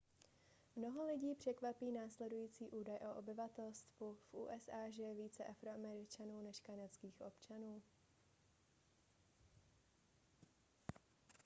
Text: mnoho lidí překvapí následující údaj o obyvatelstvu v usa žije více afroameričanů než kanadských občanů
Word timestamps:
mnoho 0.75 1.05
lidí 1.07 1.35
překvapí 1.35 1.91
následující 1.91 2.69
údaj 2.69 2.97
o 3.11 3.19
obyvatelstvu 3.19 4.13
v 4.13 4.33
usa 4.33 4.89
žije 4.89 5.15
více 5.15 5.43
afroameričanů 5.45 6.41
než 6.41 6.59
kanadských 6.59 7.21
občanů 7.21 7.81